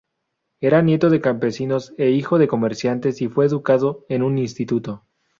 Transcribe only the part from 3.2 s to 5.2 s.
y fue educado en un instituto.